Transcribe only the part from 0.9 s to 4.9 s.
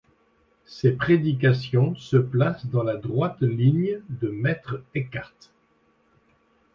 prédications se placent dans la droite ligne de Maître